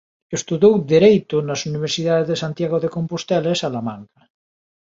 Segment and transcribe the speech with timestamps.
[0.37, 4.21] Estudou Dereito nas universidades de Santiago de Compostela e Salamanca.